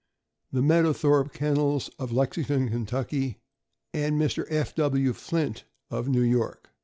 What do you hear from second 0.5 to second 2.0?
the Meadowthorpe Kennels,